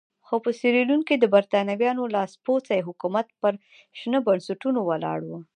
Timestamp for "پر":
3.41-3.53